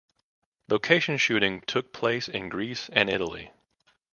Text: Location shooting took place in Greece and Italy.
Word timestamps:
Location 0.67 1.15
shooting 1.17 1.61
took 1.67 1.93
place 1.93 2.27
in 2.27 2.49
Greece 2.49 2.89
and 2.91 3.07
Italy. 3.07 3.51